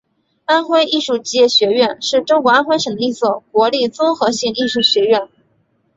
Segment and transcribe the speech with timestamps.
[0.45, 5.29] 安徽艺术职业学院是中国安徽省的一所国立综合性艺术学院。